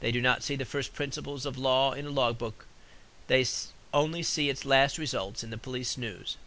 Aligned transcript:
They 0.00 0.12
do 0.12 0.22
not 0.22 0.42
see 0.42 0.56
the 0.56 0.64
first 0.64 0.94
principles 0.94 1.44
of 1.44 1.58
law 1.58 1.92
in 1.92 2.06
a 2.06 2.10
law 2.10 2.32
book; 2.32 2.64
they 3.26 3.44
only 3.92 4.22
see 4.22 4.48
its 4.48 4.64
last 4.64 4.96
results 4.96 5.44
in 5.44 5.50
the 5.50 5.58
police 5.58 5.98
news. 5.98 6.38